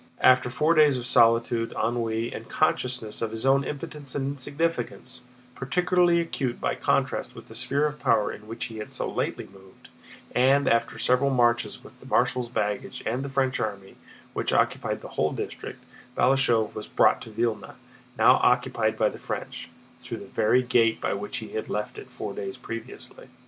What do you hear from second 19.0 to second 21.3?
the French—through the very gate by